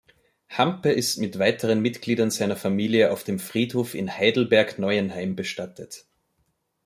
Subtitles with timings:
[0.49, 6.05] Hampe ist mit weiteren Mitgliedern seiner Familie auf dem Friedhof in Heidelberg-Neuenheim bestattet.